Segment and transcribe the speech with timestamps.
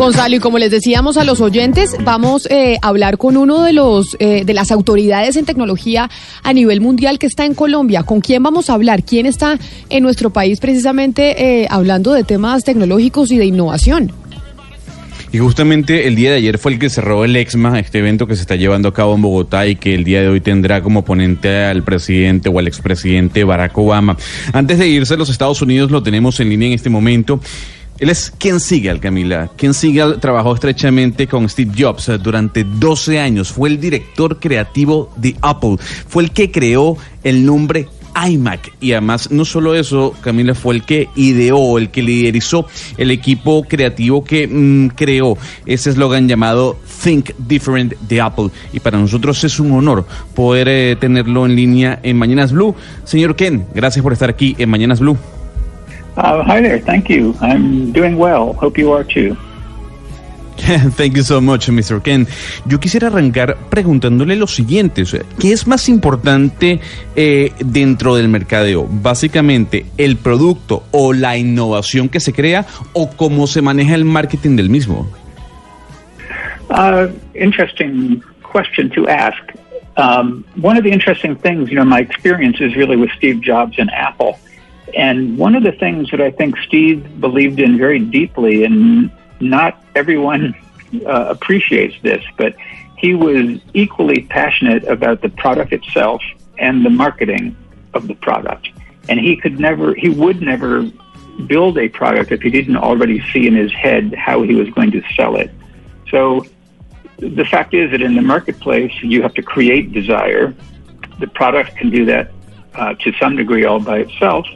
[0.00, 3.74] Gonzalo, y como les decíamos a los oyentes, vamos eh, a hablar con uno de
[3.74, 6.08] los eh, de las autoridades en tecnología
[6.42, 8.02] a nivel mundial que está en Colombia.
[8.04, 9.02] ¿Con quién vamos a hablar?
[9.02, 9.58] ¿Quién está
[9.90, 14.10] en nuestro país precisamente eh, hablando de temas tecnológicos y de innovación?
[15.32, 18.36] Y justamente el día de ayer fue el que cerró el EXMA, este evento que
[18.36, 21.04] se está llevando a cabo en Bogotá y que el día de hoy tendrá como
[21.04, 24.16] ponente al presidente o al expresidente Barack Obama.
[24.54, 27.38] Antes de irse a los Estados Unidos, lo tenemos en línea en este momento.
[28.00, 29.50] Él es Ken Siegel, Camila.
[29.58, 33.52] Ken Siegel trabajó estrechamente con Steve Jobs eh, durante 12 años.
[33.52, 35.76] Fue el director creativo de Apple.
[36.08, 37.88] Fue el que creó el nombre
[38.26, 38.72] iMac.
[38.80, 43.64] Y además, no solo eso, Camila fue el que ideó, el que liderizó el equipo
[43.64, 48.48] creativo que mm, creó ese eslogan llamado Think Different de Apple.
[48.72, 52.74] Y para nosotros es un honor poder eh, tenerlo en línea en Mañanas Blue.
[53.04, 55.18] Señor Ken, gracias por estar aquí en Mañanas Blue.
[56.16, 56.80] Uh, hi there.
[56.80, 57.34] Thank you.
[57.40, 58.52] I'm doing well.
[58.54, 59.36] Hope you are too.
[60.96, 62.02] Thank you so much, Mr.
[62.02, 62.26] Ken.
[62.66, 65.04] Yo quisiera arrancar preguntándole lo siguiente,
[65.38, 66.80] ¿qué es más importante
[67.16, 68.86] eh, dentro del mercadeo?
[68.90, 74.56] Básicamente, el producto o la innovación que se crea o cómo se maneja el marketing
[74.56, 75.08] del mismo.
[76.68, 79.40] Uh, interesting question to ask.
[79.96, 83.78] Um, one of the interesting things, you know, my experience is really with Steve Jobs
[83.78, 84.38] and Apple.
[84.96, 89.10] And one of the things that I think Steve believed in very deeply, and
[89.40, 90.54] not everyone
[91.06, 92.54] uh, appreciates this, but
[92.98, 96.22] he was equally passionate about the product itself
[96.58, 97.56] and the marketing
[97.94, 98.68] of the product.
[99.08, 100.82] And he could never, he would never
[101.46, 104.90] build a product if he didn't already see in his head how he was going
[104.90, 105.50] to sell it.
[106.10, 106.44] So
[107.16, 110.54] the fact is that in the marketplace, you have to create desire.
[111.18, 112.32] The product can do that
[112.74, 114.46] uh, to some degree all by itself.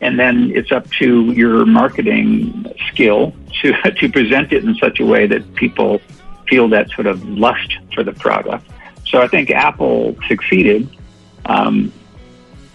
[0.00, 5.06] And then it's up to your marketing skill to to present it in such a
[5.06, 6.00] way that people
[6.48, 8.66] feel that sort of lust for the product.
[9.06, 10.88] So I think Apple succeeded
[11.46, 11.92] um,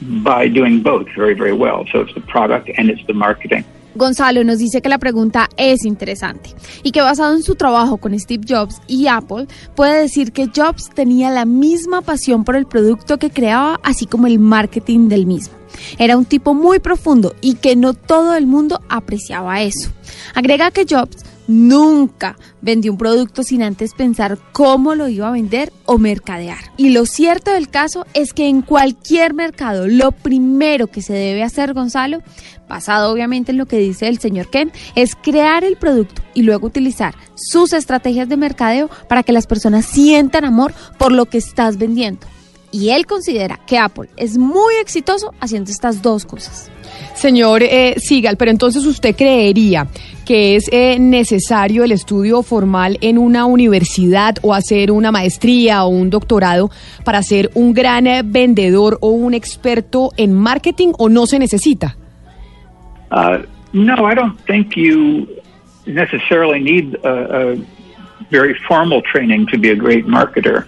[0.00, 1.86] by doing both very very well.
[1.92, 3.64] So it's the product and it's the marketing.
[3.96, 8.18] Gonzalo nos dice que la pregunta es interesante y que basado en su trabajo con
[8.18, 13.18] Steve Jobs y Apple, puede decir que Jobs tenía la misma pasión por el producto
[13.18, 15.54] que creaba, así como el marketing del mismo.
[15.98, 19.90] Era un tipo muy profundo y que no todo el mundo apreciaba eso.
[20.34, 25.72] Agrega que Jobs nunca vendió un producto sin antes pensar cómo lo iba a vender
[25.84, 26.58] o mercadear.
[26.76, 31.42] Y lo cierto del caso es que en cualquier mercado lo primero que se debe
[31.42, 32.22] hacer, Gonzalo,
[32.68, 36.66] basado obviamente en lo que dice el señor Ken, es crear el producto y luego
[36.66, 41.78] utilizar sus estrategias de mercadeo para que las personas sientan amor por lo que estás
[41.78, 42.26] vendiendo.
[42.72, 46.70] Y él considera que Apple es muy exitoso haciendo estas dos cosas.
[47.16, 49.86] Señor eh, Sigal, pero entonces usted creería
[50.26, 55.88] que es eh, necesario el estudio formal en una universidad o hacer una maestría o
[55.88, 56.70] un doctorado
[57.04, 61.96] para ser un gran eh, vendedor o un experto en marketing o no se necesita?
[63.10, 63.38] Uh,
[63.72, 65.26] no, I don't think you
[65.86, 67.56] necessarily need a, a
[68.30, 70.66] very formal training to be a great marketer.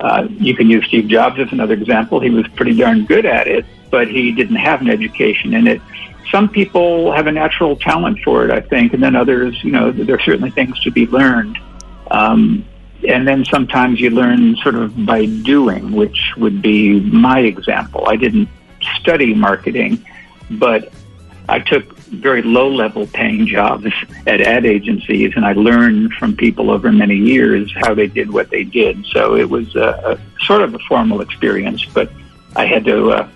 [0.00, 2.20] Uh, you can use Steve Jobs as another example.
[2.20, 5.80] He was pretty darn good at it, but he didn't have an education in it.
[6.30, 9.92] Some people have a natural talent for it, I think, and then others, you know,
[9.92, 11.58] there are certainly things to be learned.
[12.10, 12.66] Um,
[13.08, 18.08] and then sometimes you learn sort of by doing, which would be my example.
[18.08, 18.48] I didn't
[19.00, 20.04] study marketing,
[20.50, 20.92] but
[21.48, 23.86] I took very low level paying jobs
[24.26, 28.50] at ad agencies, and I learned from people over many years how they did what
[28.50, 29.06] they did.
[29.06, 32.10] So it was a, a sort of a formal experience, but
[32.56, 33.28] I had to uh,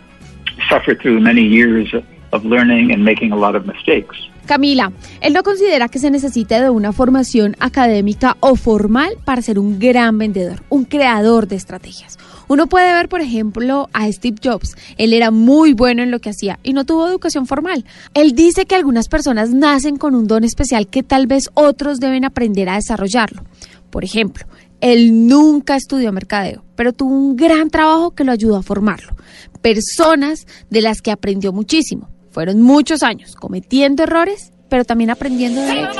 [0.68, 1.92] suffer through many years
[2.32, 4.16] of learning and making a lot of mistakes.
[4.50, 9.60] Camila, él no considera que se necesite de una formación académica o formal para ser
[9.60, 12.18] un gran vendedor, un creador de estrategias.
[12.48, 14.74] Uno puede ver, por ejemplo, a Steve Jobs.
[14.98, 17.84] Él era muy bueno en lo que hacía y no tuvo educación formal.
[18.12, 22.24] Él dice que algunas personas nacen con un don especial que tal vez otros deben
[22.24, 23.44] aprender a desarrollarlo.
[23.88, 24.46] Por ejemplo,
[24.80, 29.14] él nunca estudió mercadeo, pero tuvo un gran trabajo que lo ayudó a formarlo.
[29.62, 32.08] Personas de las que aprendió muchísimo.
[32.30, 35.96] Fueron muchos años cometiendo errores, pero también aprendiendo de ellos.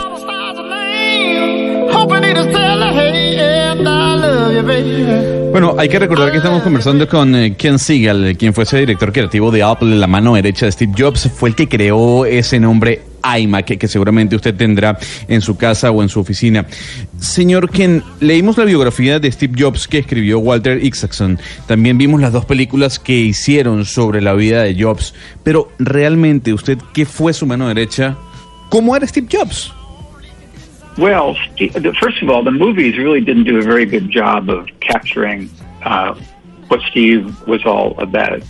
[5.51, 9.13] Bueno, hay que recordar que estamos conversando con eh, Ken Siegel, quien fue ese director
[9.13, 13.03] creativo de Apple, la mano derecha de Steve Jobs, fue el que creó ese nombre
[13.39, 16.67] iMac, que, seguramente usted tendrá en su casa o en su oficina.
[17.19, 21.39] Señor Ken, leímos la biografía de Steve Jobs que escribió Walter Isaacson.
[21.67, 25.15] También vimos las dos películas que hicieron sobre la vida de Jobs.
[25.43, 28.17] Pero realmente, ¿usted qué fue su mano derecha?
[28.71, 29.73] ¿Cómo era Steve Jobs?
[30.97, 31.35] Well,
[31.99, 35.49] first of all, the movies really didn't do a very good job of capturing
[35.85, 36.15] uh,
[36.69, 38.43] what Steve was all about.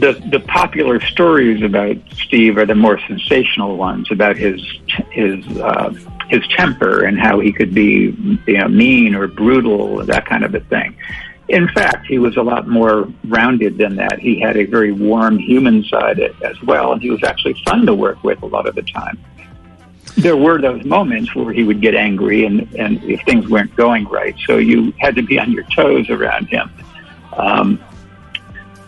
[0.00, 4.60] The the popular stories about Steve are the more sensational ones about his
[5.10, 5.94] his uh,
[6.28, 8.14] his temper and how he could be
[8.46, 10.96] you know mean or brutal that kind of a thing.
[11.48, 14.18] In fact, he was a lot more rounded than that.
[14.18, 17.94] He had a very warm human side as well, and he was actually fun to
[17.94, 19.18] work with a lot of the time.
[20.16, 24.06] There were those moments where he would get angry and, and if things weren't going
[24.08, 26.70] right, so you had to be on your toes around him.
[27.34, 27.78] Um,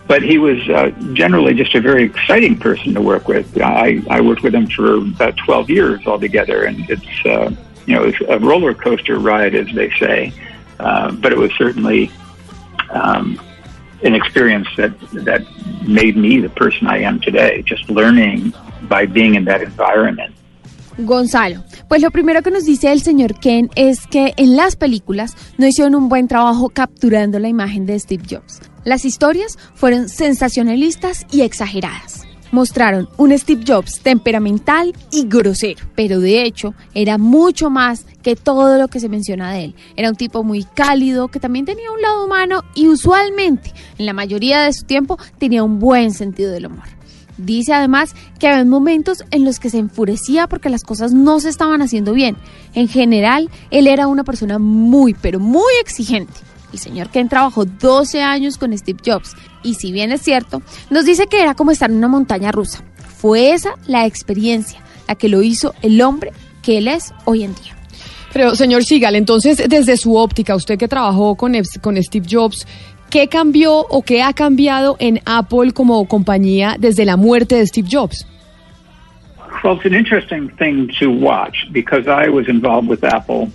[0.09, 3.61] but he was uh, generally just a very exciting person to work with.
[3.61, 7.51] I, I worked with him for about 12 years altogether, and it's uh,
[7.85, 10.33] you know it's a roller coaster ride, as they say.
[10.79, 12.11] Uh, but it was certainly
[12.89, 13.39] um,
[14.01, 15.45] an experience that that
[15.87, 17.61] made me the person I am today.
[17.61, 18.51] Just learning
[18.89, 20.33] by being in that environment.
[20.97, 25.35] Gonzalo, pues lo primero que nos dice el señor Ken es que en las películas
[25.59, 28.68] no hicieron un buen trabajo capturando la imagen de Steve Jobs.
[28.85, 32.23] Las historias fueron sensacionalistas y exageradas.
[32.51, 38.79] Mostraron un Steve Jobs temperamental y grosero, pero de hecho era mucho más que todo
[38.79, 39.75] lo que se menciona de él.
[39.95, 44.13] Era un tipo muy cálido, que también tenía un lado humano y usualmente, en la
[44.13, 46.85] mayoría de su tiempo, tenía un buen sentido del humor.
[47.37, 51.49] Dice además que había momentos en los que se enfurecía porque las cosas no se
[51.49, 52.35] estaban haciendo bien.
[52.73, 56.33] En general, él era una persona muy, pero muy exigente.
[56.71, 61.05] El señor Ken trabajó 12 años con Steve Jobs y si bien es cierto, nos
[61.05, 62.83] dice que era como estar en una montaña rusa.
[63.17, 66.31] Fue esa la experiencia la que lo hizo el hombre
[66.61, 67.75] que él es hoy en día.
[68.31, 72.67] Pero, señor Sigal, entonces, desde su óptica, usted que trabajó con, con Steve Jobs,
[73.09, 77.87] ¿Qué cambió o qué ha cambiado en Apple como compañía desde la muerte de Steve
[77.91, 78.27] Jobs?
[79.63, 83.49] Well, it's an interesting thing to watch because I was involved with Apple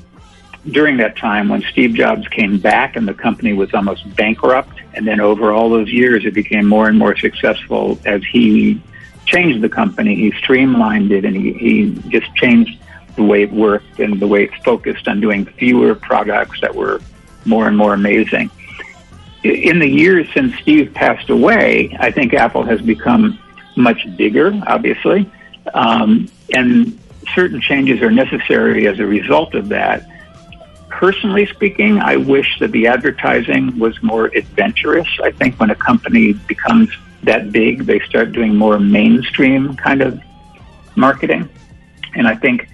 [0.68, 4.80] during that time when Steve Jobs came back and the company was almost bankrupt.
[4.94, 8.80] And then over all those years, it became more and more successful as he
[9.26, 10.14] changed the company.
[10.14, 12.80] He streamlined it and he, he just changed
[13.16, 17.00] the way it worked and the way it focused on doing fewer products that were
[17.44, 18.50] more and more amazing
[19.44, 23.38] in the years since Steve passed away, I think Apple has become
[23.76, 25.30] much bigger, obviously,
[25.74, 26.98] um, and
[27.34, 30.08] certain changes are necessary as a result of that.
[30.94, 35.08] Personally speaking, I wish that the advertising was more adventurous.
[35.20, 36.88] I think when a company becomes
[37.24, 40.22] that big, they start doing more mainstream kind of
[40.94, 41.48] marketing.
[42.14, 42.68] And I think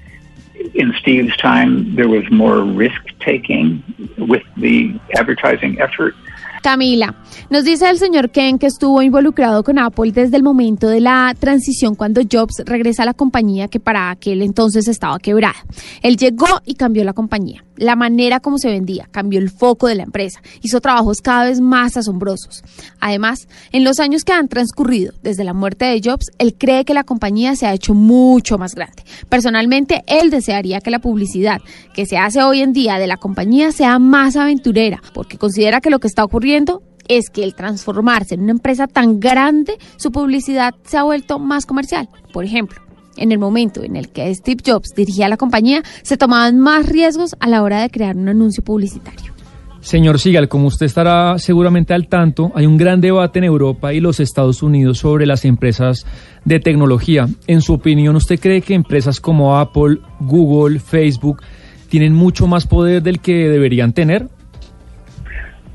[0.74, 3.82] in Steve's time, there was more risk taking
[4.18, 6.14] with the advertising effort.
[6.62, 7.14] Camila,
[7.48, 11.34] nos dice el señor Ken que estuvo involucrado con Apple desde el momento de la
[11.38, 15.54] transición cuando Jobs regresa a la compañía que para aquel entonces estaba quebrada.
[16.02, 19.94] Él llegó y cambió la compañía, la manera como se vendía, cambió el foco de
[19.94, 22.62] la empresa, hizo trabajos cada vez más asombrosos.
[23.00, 26.92] Además, en los años que han transcurrido desde la muerte de Jobs, él cree que
[26.92, 29.02] la compañía se ha hecho mucho más grande.
[29.30, 31.62] Personalmente, él desearía que la publicidad
[31.94, 35.90] que se hace hoy en día de la compañía sea más aventurera, porque considera que
[35.90, 40.76] lo que está ocurriendo es que el transformarse en una empresa tan grande, su publicidad
[40.84, 42.08] se ha vuelto más comercial.
[42.32, 42.80] Por ejemplo,
[43.16, 47.34] en el momento en el que Steve Jobs dirigía la compañía, se tomaban más riesgos
[47.40, 49.32] a la hora de crear un anuncio publicitario.
[49.80, 53.98] Señor Sigal, como usted estará seguramente al tanto, hay un gran debate en Europa y
[53.98, 56.06] los Estados Unidos sobre las empresas
[56.44, 57.26] de tecnología.
[57.48, 61.42] En su opinión, ¿usted cree que empresas como Apple, Google, Facebook
[61.90, 64.28] tienen mucho más poder del que deberían tener?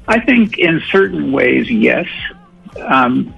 [0.08, 2.08] I think in certain ways, yes.
[2.88, 3.34] Um,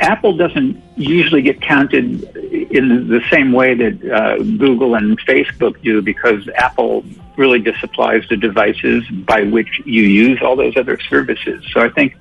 [0.00, 2.24] Apple doesn't usually get counted
[2.70, 7.04] in the same way that uh, Google and Facebook do because Apple
[7.36, 11.64] really just supplies the devices by which you use all those other services.
[11.72, 12.16] So I think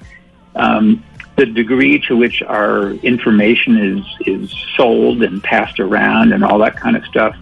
[0.55, 1.03] um,
[1.35, 6.75] the degree to which our information is is sold and passed around and all that
[6.75, 7.35] kind of stuff,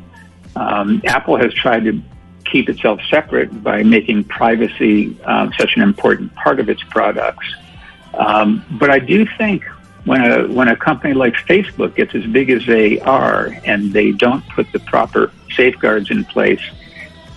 [0.56, 2.02] um, Apple has tried to
[2.52, 7.48] keep itself separate by making privacy um, such an important part of its products.
[8.14, 9.64] Um, but I do think
[10.06, 14.12] when a when a company like Facebook gets as big as they are and they
[14.12, 16.62] don't put the proper safeguards in place,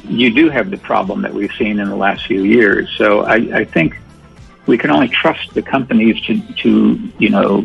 [0.04, 2.88] you do have the problem that we've seen in the last few years.
[2.96, 3.96] So I, I think
[4.66, 7.64] we can only trust the companies to to you know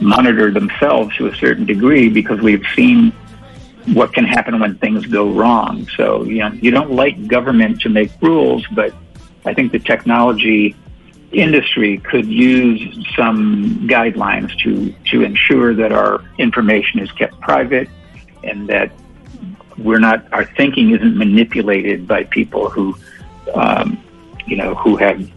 [0.00, 3.12] monitor themselves to a certain degree because we've seen
[3.88, 5.86] what can happen when things go wrong.
[5.96, 8.94] So, you know, you don't like government to make rules, but
[9.44, 10.76] I think the technology
[11.32, 17.88] industry could use some guidelines to, to ensure that our information is kept private
[18.44, 18.92] and that
[19.78, 22.94] we're not our thinking isn't manipulated by people who
[23.54, 24.02] um,
[24.46, 25.28] you know who have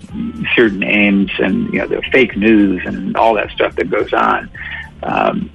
[0.56, 4.50] certain aims and you know the fake news and all that stuff that goes on.
[5.04, 5.50] Um,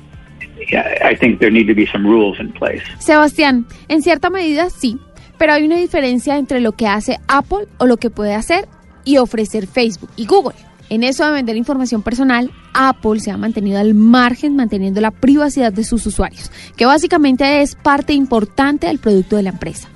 [0.77, 2.83] I think there need to be some rules in place.
[2.99, 4.99] Sebastián, en cierta medida sí,
[5.39, 8.69] pero hay una diferencia entre lo que hace Apple o lo que puede hacer
[9.05, 10.57] y ofrecer Facebook y Google.
[10.91, 15.73] En eso de vender información personal, Apple se ha mantenido al margen manteniendo la privacidad
[15.73, 19.89] de sus usuarios, que básicamente es parte importante del producto de la empresa.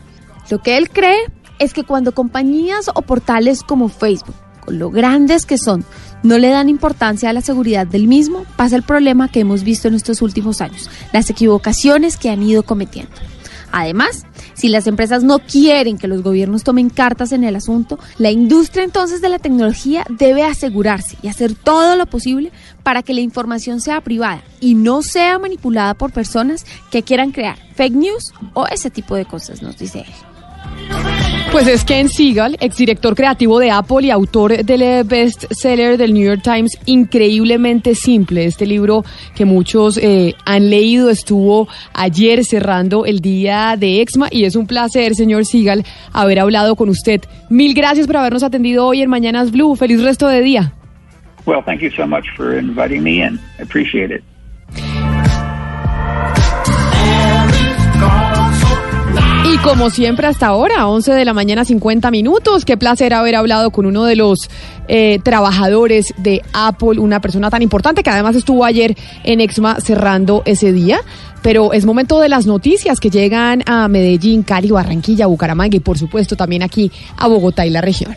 [0.51, 1.19] Lo que él cree
[1.59, 5.85] es que cuando compañías o portales como Facebook, con lo grandes que son,
[6.25, 9.87] no le dan importancia a la seguridad del mismo, pasa el problema que hemos visto
[9.87, 13.13] en estos últimos años, las equivocaciones que han ido cometiendo.
[13.77, 18.31] Además, si las empresas no quieren que los gobiernos tomen cartas en el asunto, la
[18.31, 22.53] industria entonces de la tecnología debe asegurarse y hacer todo lo posible
[22.85, 27.59] para que la información sea privada y no sea manipulada por personas que quieran crear
[27.75, 30.34] fake news o ese tipo de cosas, nos dice él.
[31.55, 36.41] Pues es Ken Siegel, exdirector creativo de Apple y autor del bestseller del New York
[36.43, 38.45] Times, increíblemente simple.
[38.45, 39.05] Este libro
[39.37, 44.67] que muchos eh, han leído estuvo ayer cerrando el día de Exma y es un
[44.67, 47.21] placer, señor Siegel, haber hablado con usted.
[47.51, 49.77] Mil gracias por habernos atendido hoy en Mañanas Blue.
[49.77, 50.73] Feliz resto de día.
[51.47, 53.39] Well, thank you so much for inviting me in.
[53.61, 54.25] I appreciate it.
[59.55, 63.71] Y como siempre hasta ahora, 11 de la mañana 50 minutos, qué placer haber hablado
[63.71, 64.51] con uno de los
[64.89, 70.43] eh, trabajadores de Apple, una persona tan importante que además estuvo ayer en Exma cerrando
[70.45, 70.99] ese día.
[71.41, 75.99] Pero es momento de las noticias que llegan a Medellín, Cali, Barranquilla, Bucaramanga y por
[75.99, 78.17] supuesto también aquí a Bogotá y la región.